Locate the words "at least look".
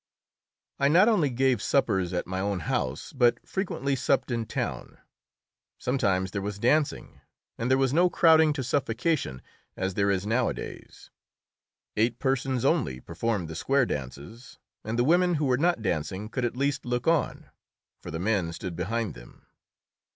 16.45-17.07